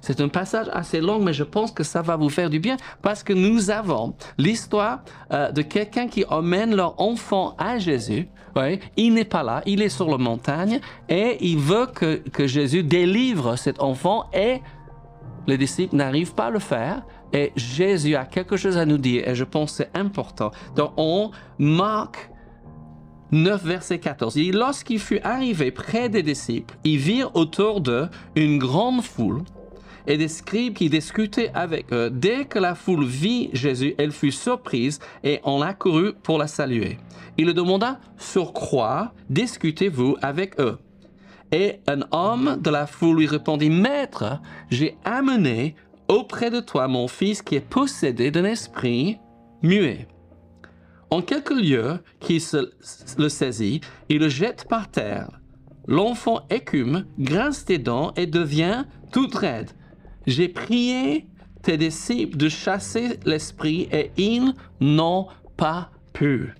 c'est 0.00 0.20
un 0.20 0.28
passage 0.28 0.68
assez 0.72 1.00
long, 1.00 1.18
mais 1.20 1.32
je 1.32 1.44
pense 1.44 1.72
que 1.72 1.82
ça 1.82 2.02
va 2.02 2.16
vous 2.16 2.28
faire 2.28 2.50
du 2.50 2.60
bien 2.60 2.76
parce 3.02 3.22
que 3.22 3.32
nous 3.32 3.70
avons 3.70 4.14
l'histoire 4.38 5.00
euh, 5.32 5.50
de 5.50 5.62
quelqu'un 5.62 6.06
qui 6.08 6.24
emmène 6.28 6.74
leur 6.74 7.00
enfant 7.00 7.54
à 7.58 7.78
Jésus. 7.78 8.28
Il 8.96 9.14
n'est 9.14 9.24
pas 9.24 9.42
là, 9.42 9.62
il 9.66 9.82
est 9.82 9.88
sur 9.88 10.08
la 10.08 10.18
montagne 10.18 10.80
et 11.08 11.38
il 11.40 11.58
veut 11.58 11.86
que, 11.86 12.16
que 12.16 12.46
Jésus 12.46 12.82
délivre 12.82 13.56
cet 13.56 13.80
enfant 13.80 14.26
et 14.32 14.60
les 15.46 15.58
disciples 15.58 15.96
n'arrivent 15.96 16.34
pas 16.34 16.46
à 16.46 16.50
le 16.50 16.58
faire. 16.58 17.02
Et 17.32 17.52
Jésus 17.56 18.16
a 18.16 18.24
quelque 18.24 18.56
chose 18.56 18.76
à 18.76 18.84
nous 18.84 18.98
dire 18.98 19.28
et 19.28 19.34
je 19.34 19.44
pense 19.44 19.70
que 19.70 19.76
c'est 19.78 19.98
important. 19.98 20.50
Donc 20.76 20.92
on 20.96 21.30
marque 21.58 22.29
9, 23.32 23.64
verset 23.64 23.98
14. 23.98 24.36
Et 24.36 24.52
lorsqu'il 24.52 24.98
fut 24.98 25.20
arrivé 25.20 25.70
près 25.70 26.08
des 26.08 26.22
disciples, 26.22 26.74
ils 26.84 26.98
virent 26.98 27.34
autour 27.34 27.80
d'eux 27.80 28.08
une 28.34 28.58
grande 28.58 29.02
foule 29.02 29.42
et 30.06 30.16
des 30.16 30.28
scribes 30.28 30.74
qui 30.74 30.90
discutaient 30.90 31.50
avec 31.54 31.92
eux. 31.92 32.10
Dès 32.10 32.44
que 32.44 32.58
la 32.58 32.74
foule 32.74 33.04
vit 33.04 33.50
Jésus, 33.52 33.94
elle 33.98 34.12
fut 34.12 34.32
surprise 34.32 34.98
et 35.22 35.40
on 35.44 35.62
accourut 35.62 36.14
pour 36.14 36.38
la 36.38 36.46
saluer. 36.46 36.98
Il 37.38 37.46
le 37.46 37.54
demanda, 37.54 38.00
sur 38.18 38.52
quoi 38.52 39.12
discutez-vous 39.28 40.16
avec 40.22 40.58
eux? 40.58 40.78
Et 41.52 41.80
un 41.86 42.00
homme 42.12 42.58
de 42.60 42.70
la 42.70 42.86
foule 42.86 43.18
lui 43.18 43.26
répondit, 43.26 43.70
Maître, 43.70 44.40
j'ai 44.70 44.96
amené 45.04 45.74
auprès 46.08 46.50
de 46.50 46.60
toi 46.60 46.88
mon 46.88 47.08
fils 47.08 47.42
qui 47.42 47.56
est 47.56 47.60
possédé 47.60 48.30
d'un 48.30 48.44
esprit 48.44 49.18
muet. 49.62 50.06
En 51.10 51.22
quelques 51.22 51.50
lieux, 51.50 51.98
qui 52.20 52.42
le 53.18 53.28
saisit, 53.28 53.80
il 54.08 54.18
le 54.20 54.28
jette 54.28 54.66
par 54.68 54.90
terre. 54.90 55.40
L'enfant 55.86 56.46
écume, 56.50 57.06
grince 57.18 57.64
des 57.64 57.78
dents 57.78 58.12
et 58.16 58.26
devient 58.26 58.84
tout 59.12 59.28
raide. 59.34 59.70
J'ai 60.26 60.48
prié 60.48 61.26
tes 61.62 61.76
disciples 61.76 62.36
de 62.36 62.48
chasser 62.48 63.18
l'esprit 63.24 63.88
et 63.92 64.12
ils 64.16 64.54
n'ont 64.80 65.26
pas 65.56 65.90
pu. 66.12 66.54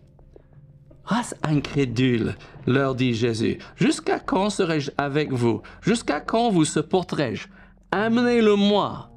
Race 1.04 1.35
incrédule, 1.42 2.37
leur 2.66 2.95
dit 2.95 3.14
Jésus. 3.14 3.59
Jusqu'à 3.76 4.19
quand 4.19 4.50
serai-je 4.50 4.90
avec 4.99 5.33
vous? 5.33 5.62
Jusqu'à 5.80 6.21
quand 6.21 6.50
vous 6.50 6.64
supporterai-je 6.64 7.49
Amenez-le-moi. 7.92 9.11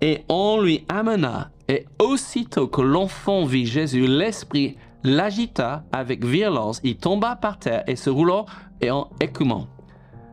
Et 0.00 0.24
on 0.28 0.60
lui 0.60 0.84
amena, 0.88 1.50
et 1.68 1.86
aussitôt 1.98 2.66
que 2.66 2.80
l'enfant 2.80 3.44
vit 3.44 3.66
Jésus, 3.66 4.06
l'esprit 4.06 4.76
l'agita 5.04 5.84
avec 5.92 6.24
violence, 6.24 6.80
il 6.82 6.96
tomba 6.96 7.36
par 7.36 7.58
terre 7.58 7.84
et 7.86 7.96
se 7.96 8.10
roulant 8.10 8.46
et 8.80 8.90
en 8.90 9.10
écumant. 9.20 9.68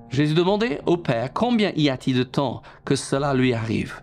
Jésus 0.10 0.34
demandait 0.34 0.82
au 0.86 0.98
Père 0.98 1.34
combien 1.34 1.72
y 1.76 1.90
a-t-il 1.90 2.18
de 2.18 2.24
temps 2.24 2.62
que 2.86 2.96
cela 2.96 3.34
lui 3.34 3.54
arrive? 3.54 4.02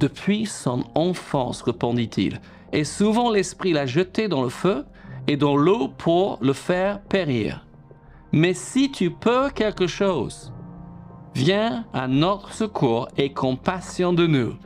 Depuis 0.00 0.46
son 0.46 0.84
enfance, 0.94 1.62
répondit-il, 1.62 2.40
et 2.72 2.84
souvent 2.84 3.30
l'Esprit 3.30 3.72
l'a 3.72 3.86
jeté 3.86 4.28
dans 4.28 4.42
le 4.42 4.48
feu 4.48 4.84
et 5.28 5.36
dans 5.36 5.56
l'eau 5.56 5.88
pour 5.88 6.38
le 6.40 6.52
faire 6.52 7.00
périr. 7.02 7.64
Mais 8.32 8.54
si 8.54 8.90
tu 8.90 9.10
peux 9.10 9.50
quelque 9.50 9.86
chose, 9.86 10.52
viens 11.34 11.84
à 11.92 12.08
notre 12.08 12.52
secours 12.52 13.08
et 13.16 13.32
compassion 13.32 14.12
de 14.12 14.26
nous. 14.26 14.56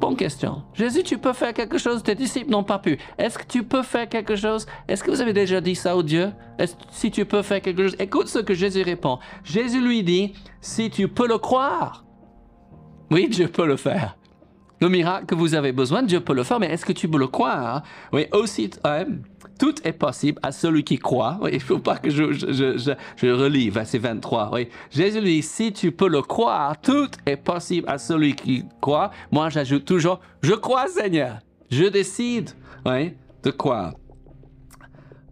Bonne 0.00 0.16
question. 0.16 0.62
Jésus, 0.74 1.02
tu 1.02 1.18
peux 1.18 1.32
faire 1.32 1.52
quelque 1.52 1.76
chose 1.76 2.02
Tes 2.02 2.14
disciples 2.14 2.50
n'ont 2.50 2.62
pas 2.62 2.78
pu. 2.78 2.98
Est-ce 3.18 3.36
que 3.38 3.46
tu 3.46 3.64
peux 3.64 3.82
faire 3.82 4.08
quelque 4.08 4.36
chose? 4.36 4.66
Est-ce 4.86 5.02
que 5.02 5.10
vous 5.10 5.20
avez 5.20 5.32
déjà 5.32 5.60
dit 5.60 5.74
ça 5.74 5.96
au 5.96 6.02
Dieu? 6.02 6.30
Est-ce 6.58 6.74
Si 6.90 7.10
tu 7.10 7.24
peux 7.24 7.42
faire 7.42 7.60
quelque 7.60 7.82
chose, 7.82 7.96
écoute 7.98 8.28
ce 8.28 8.38
que 8.38 8.54
Jésus 8.54 8.82
répond. 8.82 9.18
Jésus 9.42 9.80
lui 9.80 10.04
dit, 10.04 10.34
si 10.60 10.90
tu 10.90 11.08
peux 11.08 11.26
le 11.26 11.38
croire, 11.38 12.04
oui, 13.10 13.28
Dieu 13.28 13.48
peut 13.48 13.66
le 13.66 13.76
faire. 13.76 14.16
Le 14.80 14.88
miracle 14.88 15.26
que 15.26 15.34
vous 15.34 15.54
avez 15.54 15.72
besoin, 15.72 16.02
Dieu 16.02 16.20
peut 16.20 16.34
le 16.34 16.44
faire, 16.44 16.60
mais 16.60 16.68
est-ce 16.68 16.84
que 16.84 16.92
tu 16.92 17.08
peux 17.08 17.18
le 17.18 17.26
croire? 17.26 17.82
Oui, 18.12 18.26
aussi, 18.32 18.70
tout 19.58 19.74
est 19.84 19.92
possible 19.92 20.38
à 20.42 20.52
celui 20.52 20.84
qui 20.84 20.98
croit. 20.98 21.38
il 21.48 21.54
ne 21.54 21.58
faut 21.58 21.78
pas 21.78 21.96
que 21.96 22.10
je, 22.10 22.32
je, 22.32 22.52
je, 22.78 22.92
je, 23.16 23.26
relis 23.26 23.70
verset 23.70 23.98
23. 23.98 24.50
Oui. 24.52 24.68
Jésus 24.90 25.20
dit, 25.20 25.42
si 25.42 25.72
tu 25.72 25.92
peux 25.92 26.08
le 26.08 26.22
croire, 26.22 26.80
tout 26.80 27.10
est 27.26 27.36
possible 27.36 27.88
à 27.88 27.98
celui 27.98 28.34
qui 28.34 28.64
croit. 28.80 29.10
Moi, 29.32 29.48
j'ajoute 29.50 29.84
toujours, 29.84 30.20
je 30.42 30.54
crois 30.54 30.86
Seigneur. 30.88 31.38
Je 31.70 31.84
décide 31.84 32.50
de 32.86 33.50
croire. 33.50 33.94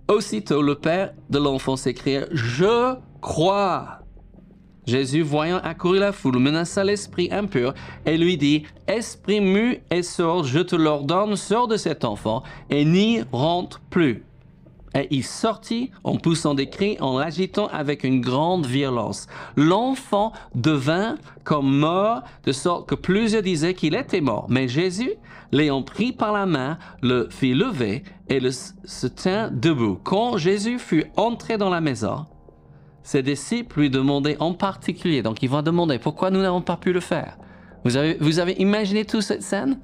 Aussitôt, 0.09 0.63
le 0.63 0.75
père 0.75 1.15
de 1.31 1.39
l'enfant 1.39 1.77
s'écria, 1.77 2.27
je 2.31 2.97
crois. 3.21 4.06
Jésus, 4.87 5.23
voyant 5.23 5.59
accourir 5.59 6.01
la 6.01 6.13
foule, 6.13 6.39
menaça 6.39 6.85
l'esprit 6.85 7.29
impur 7.33 7.75
et 8.05 8.17
lui 8.17 8.37
dit, 8.37 8.63
Esprit 8.87 9.41
mu 9.41 9.81
et 9.91 10.03
sort, 10.03 10.45
je 10.45 10.61
te 10.61 10.77
l'ordonne, 10.77 11.35
sors 11.35 11.67
de 11.67 11.77
cet 11.77 12.05
enfant 12.05 12.45
et 12.71 12.85
n'y 12.85 13.23
rentre 13.33 13.81
plus. 13.91 14.23
Et 14.95 15.09
il 15.11 15.25
sortit 15.25 15.91
en 16.05 16.17
poussant 16.17 16.55
des 16.55 16.71
cris, 16.71 16.97
en 17.01 17.19
l'agitant 17.19 17.67
avec 17.67 18.05
une 18.05 18.21
grande 18.21 18.65
violence. 18.65 19.27
L'enfant 19.57 20.33
devint 20.55 21.17
comme 21.45 21.71
mort, 21.79 22.23
de 22.45 22.53
sorte 22.53 22.89
que 22.89 22.95
plusieurs 22.95 23.43
disaient 23.43 23.75
qu'il 23.75 23.95
était 23.95 24.21
mort. 24.21 24.47
Mais 24.49 24.69
Jésus, 24.69 25.13
l'ayant 25.53 25.83
pris 25.83 26.13
par 26.13 26.33
la 26.33 26.47
main, 26.47 26.79
le 27.03 27.29
fit 27.29 27.55
lever 27.55 28.05
et 28.29 28.41
le, 28.41 28.51
se 28.53 29.07
tint 29.07 29.51
debout. 29.51 29.99
Quand 30.03 30.39
Jésus 30.39 30.79
fut 30.79 31.05
entré 31.17 31.59
dans 31.59 31.71
la 31.71 31.81
maison, 31.81 32.25
ses 33.07 33.23
disciples 33.23 33.83
lui 33.83 33.89
demandaient 33.89 34.37
en 34.41 34.53
particulier, 34.53 35.23
donc 35.23 35.41
ils 35.41 35.49
vont 35.49 35.63
demander 35.63 36.01
pourquoi 36.01 36.33
nous 36.33 36.43
n'avons 36.43 36.61
pas 36.61 36.77
pu 36.77 36.93
le 36.93 36.99
faire? 36.99 37.39
Vous 37.85 37.97
avez, 37.97 38.61
imaginé 38.61 39.05
toute 39.05 39.23
cette 39.23 39.45
scène? 39.45 39.79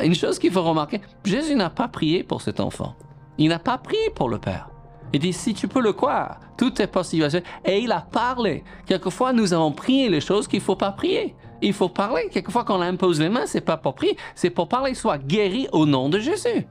Une 0.00 0.14
chose 0.14 0.38
qu'il 0.38 0.52
faut 0.52 0.62
remarquer, 0.62 1.00
Jésus 1.24 1.56
n'a 1.56 1.70
pas 1.70 1.88
prié 1.88 2.22
pour 2.22 2.40
cet 2.40 2.60
enfant. 2.60 2.94
Il 3.36 3.48
n'a 3.48 3.58
pas 3.58 3.78
prié 3.78 4.10
pour 4.14 4.28
le 4.28 4.38
Père. 4.38 4.70
Il 5.12 5.18
dit, 5.18 5.32
si 5.32 5.54
tu 5.54 5.66
peux 5.66 5.82
le 5.82 5.92
croire, 5.92 6.38
tout 6.56 6.80
est 6.80 6.86
possible. 6.86 7.26
Et 7.64 7.80
il 7.80 7.90
a 7.90 8.00
parlé. 8.00 8.62
Quelquefois, 8.86 9.32
nous 9.32 9.52
avons 9.52 9.72
prié 9.72 10.08
les 10.08 10.20
choses 10.20 10.46
qu'il 10.46 10.60
ne 10.60 10.64
faut 10.64 10.76
pas 10.76 10.92
prier. 10.92 11.34
Il 11.62 11.72
faut 11.72 11.88
parler. 11.88 12.28
Quelquefois, 12.30 12.62
quand 12.62 12.78
on 12.78 12.82
impose 12.82 13.20
les 13.20 13.28
mains, 13.28 13.46
c'est 13.46 13.60
pas 13.60 13.76
pour 13.76 13.96
prier, 13.96 14.16
c'est 14.36 14.50
pour 14.50 14.68
parler, 14.68 14.94
soit 14.94 15.18
guéri 15.18 15.66
au 15.72 15.84
nom 15.84 16.08
de 16.08 16.20
Jésus. 16.20 16.68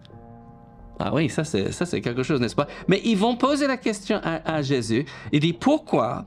Ah 1.03 1.11
oui, 1.11 1.29
ça 1.29 1.43
c'est, 1.43 1.71
ça 1.71 1.87
c'est 1.87 1.99
quelque 1.99 2.21
chose, 2.21 2.39
n'est-ce 2.39 2.55
pas? 2.55 2.67
Mais 2.87 3.01
ils 3.03 3.17
vont 3.17 3.35
poser 3.35 3.65
la 3.65 3.77
question 3.77 4.19
à, 4.23 4.61
Jésus. 4.61 5.05
Il 5.31 5.39
dit, 5.39 5.53
pourquoi 5.53 6.25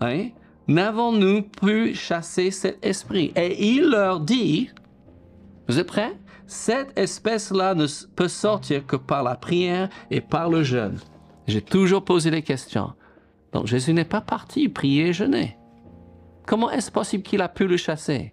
hein, 0.00 0.28
n'avons-nous 0.68 1.42
pu 1.42 1.94
chasser 1.94 2.52
cet 2.52 2.84
esprit? 2.86 3.32
Et 3.34 3.72
il 3.72 3.90
leur 3.90 4.20
dit, 4.20 4.70
vous 5.68 5.80
êtes 5.80 5.88
prêts? 5.88 6.16
Cette 6.46 6.96
espèce-là 6.96 7.74
ne 7.74 7.86
peut 8.14 8.28
sortir 8.28 8.86
que 8.86 8.94
par 8.94 9.24
la 9.24 9.34
prière 9.34 9.88
et 10.12 10.20
par 10.20 10.48
le 10.48 10.62
jeûne. 10.62 10.98
J'ai 11.48 11.62
toujours 11.62 12.04
posé 12.04 12.30
les 12.30 12.42
questions. 12.42 12.92
Donc 13.52 13.66
Jésus 13.66 13.94
n'est 13.94 14.04
pas 14.04 14.20
parti 14.20 14.68
prier 14.68 15.08
et 15.08 15.12
jeûner. 15.12 15.56
Comment 16.46 16.70
est-ce 16.70 16.92
possible 16.92 17.24
qu'il 17.24 17.42
a 17.42 17.48
pu 17.48 17.66
le 17.66 17.76
chasser? 17.76 18.32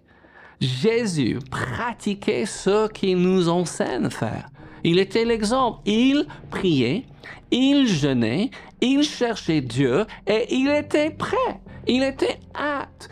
Jésus 0.60 1.38
pratiquait 1.50 2.46
ce 2.46 2.88
qu'il 2.88 3.18
nous 3.18 3.48
enseigne 3.48 4.10
faire. 4.10 4.48
Il 4.84 4.98
était 4.98 5.24
l'exemple. 5.24 5.80
Il 5.86 6.26
priait, 6.50 7.04
il 7.50 7.86
jeûnait, 7.86 8.50
il 8.80 9.02
cherchait 9.02 9.60
Dieu 9.60 10.06
et 10.26 10.54
il 10.54 10.70
était 10.70 11.10
prêt. 11.10 11.60
Il 11.88 12.04
était 12.04 12.38
hâte. 12.54 13.08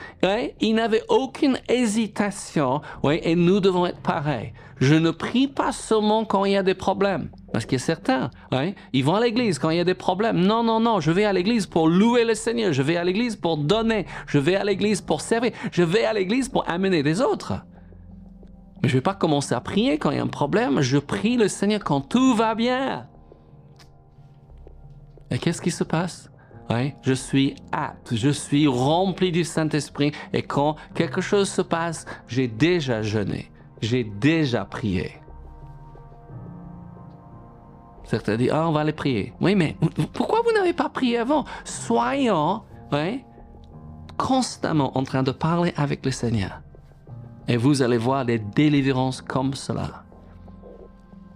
Il 0.60 0.74
n'avait 0.74 1.02
aucune 1.08 1.58
hésitation. 1.68 2.80
Et 3.04 3.34
nous 3.34 3.58
devons 3.60 3.86
être 3.86 4.00
pareils. 4.00 4.52
Je 4.78 4.94
ne 4.94 5.10
prie 5.10 5.48
pas 5.48 5.72
seulement 5.72 6.24
quand 6.24 6.44
il 6.44 6.52
y 6.52 6.56
a 6.56 6.62
des 6.62 6.74
problèmes. 6.74 7.30
Parce 7.52 7.66
qu'il 7.66 7.78
y 7.78 7.82
a 7.82 7.84
certains, 7.84 8.30
ils 8.92 9.04
vont 9.04 9.16
à 9.16 9.20
l'église 9.20 9.58
quand 9.58 9.70
il 9.70 9.76
y 9.78 9.80
a 9.80 9.84
des 9.84 9.94
problèmes. 9.94 10.38
Non, 10.38 10.62
non, 10.62 10.78
non, 10.78 11.00
je 11.00 11.10
vais 11.10 11.24
à 11.24 11.32
l'église 11.32 11.66
pour 11.66 11.88
louer 11.88 12.24
le 12.24 12.34
Seigneur. 12.34 12.72
Je 12.72 12.82
vais 12.82 12.96
à 12.96 13.02
l'église 13.02 13.34
pour 13.34 13.56
donner. 13.56 14.06
Je 14.28 14.38
vais 14.38 14.54
à 14.54 14.62
l'église 14.62 15.00
pour 15.00 15.20
servir. 15.20 15.50
Je 15.72 15.82
vais 15.82 16.04
à 16.04 16.12
l'église 16.12 16.48
pour 16.48 16.68
amener 16.70 17.02
des 17.02 17.20
autres. 17.20 17.54
Je 18.82 18.88
ne 18.88 18.92
vais 18.94 19.00
pas 19.00 19.14
commencer 19.14 19.54
à 19.54 19.60
prier 19.60 19.98
quand 19.98 20.10
il 20.10 20.16
y 20.16 20.20
a 20.20 20.22
un 20.22 20.26
problème. 20.26 20.80
Je 20.80 20.98
prie 20.98 21.36
le 21.36 21.48
Seigneur 21.48 21.84
quand 21.84 22.00
tout 22.00 22.34
va 22.34 22.54
bien. 22.54 23.06
Et 25.30 25.38
qu'est-ce 25.38 25.62
qui 25.62 25.70
se 25.70 25.84
passe? 25.84 26.30
Oui, 26.70 26.94
je 27.02 27.12
suis 27.12 27.56
apte, 27.72 28.14
je 28.14 28.30
suis 28.30 28.68
rempli 28.68 29.32
du 29.32 29.42
Saint-Esprit 29.42 30.12
et 30.32 30.42
quand 30.42 30.76
quelque 30.94 31.20
chose 31.20 31.48
se 31.48 31.62
passe, 31.62 32.06
j'ai 32.28 32.46
déjà 32.46 33.02
jeûné, 33.02 33.50
j'ai 33.82 34.04
déjà 34.04 34.64
prié. 34.64 35.20
Certains 38.04 38.36
disent, 38.36 38.50
ah, 38.52 38.68
on 38.68 38.72
va 38.72 38.80
aller 38.80 38.92
prier. 38.92 39.32
Oui, 39.40 39.56
mais 39.56 39.76
pourquoi 40.12 40.42
vous 40.42 40.52
n'avez 40.52 40.72
pas 40.72 40.88
prié 40.88 41.18
avant? 41.18 41.44
Soyons 41.64 42.62
constamment 44.16 44.96
en 44.96 45.02
train 45.02 45.22
de 45.22 45.32
parler 45.32 45.72
avec 45.76 46.04
le 46.04 46.12
Seigneur. 46.12 46.60
Et 47.50 47.56
vous 47.56 47.82
allez 47.82 47.98
voir 47.98 48.24
des 48.24 48.38
délivrances 48.38 49.20
comme 49.20 49.54
cela. 49.54 50.04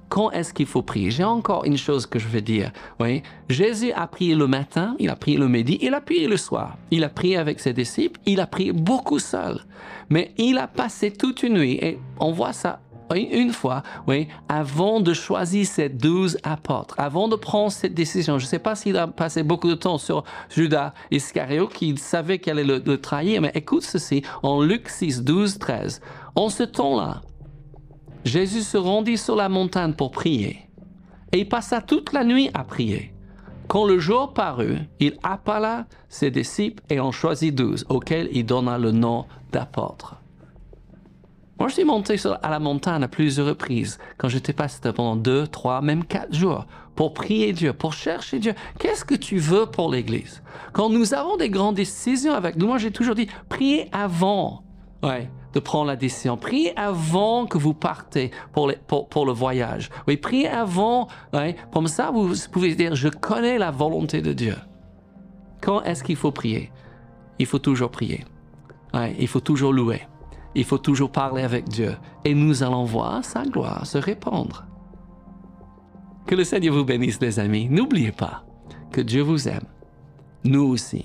Quand 0.09 0.31
est-ce 0.31 0.55
qu'il 0.55 0.67
faut 0.67 0.83
prier? 0.83 1.11
J'ai 1.11 1.25
encore 1.25 1.65
une 1.65 1.77
chose 1.77 2.07
que 2.07 2.21
je 2.21 2.29
veux 2.29 2.41
dire. 2.41 2.71
Oui, 3.01 3.25
Jésus 3.49 3.91
a 3.91 4.07
prié 4.07 4.37
le 4.37 4.47
matin, 4.47 4.95
il 5.01 5.11
a 5.11 5.17
prié 5.17 5.37
le 5.37 5.49
midi, 5.49 5.77
il 5.83 5.93
a 5.93 6.01
prié 6.01 6.29
le 6.29 6.37
soir. 6.37 6.77
Il 6.93 7.03
a 7.03 7.09
prié 7.09 7.37
avec 7.37 7.59
ses 7.59 7.73
disciples, 7.73 8.21
il 8.27 8.39
a 8.39 8.47
prié 8.47 8.71
beaucoup 8.71 9.19
seul. 9.19 9.59
Mais 10.09 10.33
il 10.39 10.57
a 10.59 10.69
passé 10.69 11.11
toute 11.11 11.43
une 11.43 11.55
nuit 11.55 11.81
et 11.83 11.99
on 12.21 12.31
voit 12.31 12.53
ça 12.53 12.79
une 13.13 13.53
fois, 13.53 13.83
oui, 14.07 14.29
avant 14.49 15.01
de 15.01 15.13
choisir 15.13 15.67
ces 15.67 15.89
douze 15.89 16.39
apôtres, 16.43 16.95
avant 16.99 17.29
de 17.29 17.37
prendre 17.37 17.71
cette 17.71 17.95
décision. 17.95 18.39
Je 18.39 18.45
ne 18.45 18.49
sais 18.49 18.59
pas 18.59 18.75
s'il 18.75 18.97
a 18.97 19.07
passé 19.07 19.43
beaucoup 19.43 19.69
de 19.69 19.75
temps 19.75 19.99
sur 19.99 20.25
Judas 20.49 20.95
Iscariot, 21.11 21.69
qui 21.69 21.97
savait 21.97 22.39
qu'elle 22.39 22.59
allait 22.59 22.81
le, 22.85 23.01
trahir, 23.01 23.41
mais 23.41 23.53
écoute 23.55 23.83
ceci, 23.83 24.23
en 24.43 24.63
Luc 24.63 24.89
6, 24.89 25.23
12, 25.23 25.59
13. 25.59 26.01
En 26.35 26.49
ce 26.49 26.63
temps-là, 26.63 27.23
Jésus 28.25 28.63
se 28.63 28.79
rendit 28.79 29.19
sur 29.19 29.37
la 29.37 29.49
montagne 29.49 29.93
pour 29.93 30.11
prier, 30.11 30.69
et 31.33 31.41
il 31.41 31.49
passa 31.49 31.81
toute 31.81 32.13
la 32.13 32.25
nuit 32.25 32.51
à 32.55 32.65
prier. 32.65 33.13
Quand 33.69 33.87
le 33.87 33.99
jour 33.99 34.35
parut, 34.35 34.79
il 35.01 35.17
appela 35.23 35.87
ses 36.09 36.31
disciples 36.31 36.83
et 36.91 37.01
en 37.01 37.13
choisit 37.13 37.55
douze, 37.55 37.85
auxquels 37.89 38.29
il 38.33 38.45
donna 38.45 38.79
le 38.79 38.93
nom 38.93 39.27
d'apôtres. 39.53 40.17
Moi, 41.59 41.69
je 41.69 41.75
suis 41.75 41.85
monté 41.85 42.17
à 42.43 42.51
la 42.51 42.59
montagne 42.59 43.03
à 43.03 43.09
plusieurs 43.09 43.47
reprises, 43.47 43.99
quand 44.19 44.29
j'étais 44.29 44.53
pasteur 44.53 44.93
pendant 44.93 45.17
deux, 45.17 45.47
trois, 45.47 45.81
même 45.83 46.05
quatre 46.05 46.35
jours, 46.35 46.67
pour 46.97 47.15
prier 47.15 47.53
Dieu, 47.53 47.73
pour 47.73 47.93
chercher 47.93 48.39
Dieu. 48.39 48.55
Qu'est-ce 48.79 49.05
que 49.05 49.15
tu 49.15 49.39
veux 49.39 49.67
pour 49.67 49.91
l'Église? 49.91 50.43
Quand 50.73 50.91
nous 50.91 51.15
avons 51.15 51.37
des 51.37 51.51
grandes 51.51 51.77
décisions 51.77 52.35
avec 52.35 52.57
nous, 52.57 52.67
moi, 52.67 52.79
j'ai 52.79 52.91
toujours 52.91 53.15
dit, 53.15 53.29
priez 53.49 53.89
avant 53.93 54.65
ouais, 55.05 55.31
de 55.53 55.61
prendre 55.61 55.87
la 55.87 55.97
décision. 55.97 56.37
Priez 56.37 56.77
avant 56.77 57.47
que 57.47 57.59
vous 57.59 57.75
partez 57.75 58.31
pour, 58.53 58.67
le 58.69 59.33
voyage. 59.33 59.91
Oui, 60.09 60.17
priez 60.17 60.49
avant. 60.49 61.09
Ouais, 61.33 61.57
comme 61.73 61.87
ça, 61.87 62.11
vous 62.11 62.33
pouvez 62.51 62.75
dire, 62.75 62.95
je 62.95 63.09
connais 63.09 63.59
la 63.59 63.71
volonté 63.71 64.23
de 64.23 64.33
Dieu. 64.33 64.57
Quand 65.61 65.83
est-ce 65.83 66.03
qu'il 66.03 66.17
faut 66.17 66.33
prier? 66.33 66.71
Il 67.39 67.47
faut 67.47 67.59
toujours 67.59 67.91
prier. 67.91 68.25
Ouais, 68.93 69.15
il 69.19 69.29
faut 69.29 69.41
toujours 69.41 69.73
louer. 69.73 70.03
Il 70.55 70.65
faut 70.65 70.79
toujours 70.79 71.11
parler 71.11 71.43
avec 71.43 71.69
Dieu 71.69 71.97
et 72.25 72.35
nous 72.35 72.63
allons 72.63 72.85
voir 72.85 73.25
sa 73.25 73.43
gloire 73.45 73.87
se 73.87 73.99
répandre. 73.99 74.67
Que 76.27 76.35
le 76.35 76.45
Seigneur 76.45 76.75
vous 76.75 76.85
bénisse, 76.85 77.21
les 77.21 77.39
amis. 77.39 77.69
N'oubliez 77.69 78.13
pas 78.13 78.45
que 78.93 79.01
Dieu 79.01 79.23
vous 79.23 79.49
aime 79.49 79.67
nous 80.45 80.63
aussi. 80.63 81.05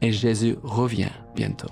Et 0.00 0.12
Jésus 0.12 0.56
revient 0.62 1.10
bientôt. 1.34 1.70